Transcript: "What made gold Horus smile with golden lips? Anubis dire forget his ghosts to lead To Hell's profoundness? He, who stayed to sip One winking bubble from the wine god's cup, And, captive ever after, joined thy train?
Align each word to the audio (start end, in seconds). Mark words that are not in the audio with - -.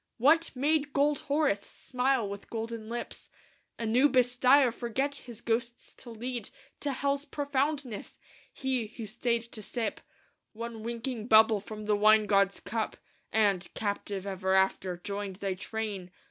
"What 0.17 0.49
made 0.55 0.93
gold 0.93 1.19
Horus 1.29 1.61
smile 1.61 2.27
with 2.27 2.49
golden 2.49 2.89
lips? 2.89 3.29
Anubis 3.77 4.35
dire 4.35 4.71
forget 4.71 5.15
his 5.17 5.41
ghosts 5.41 5.93
to 5.93 6.09
lead 6.09 6.49
To 6.79 6.91
Hell's 6.91 7.23
profoundness? 7.23 8.17
He, 8.51 8.87
who 8.87 9.05
stayed 9.05 9.43
to 9.51 9.61
sip 9.61 10.01
One 10.53 10.81
winking 10.81 11.27
bubble 11.27 11.59
from 11.59 11.85
the 11.85 11.95
wine 11.95 12.25
god's 12.25 12.59
cup, 12.59 12.97
And, 13.31 13.71
captive 13.75 14.25
ever 14.25 14.55
after, 14.55 14.97
joined 14.97 15.35
thy 15.35 15.53
train? 15.53 16.09